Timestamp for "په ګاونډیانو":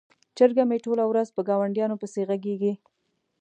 1.35-1.99